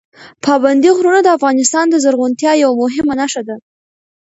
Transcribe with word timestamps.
پابندي 0.45 0.89
غرونه 0.97 1.19
د 1.23 1.27
افغانستان 1.37 1.85
د 1.89 1.95
زرغونتیا 2.03 2.51
یوه 2.63 2.75
مهمه 2.83 3.13
نښه 3.19 3.41
ده. 3.47 3.55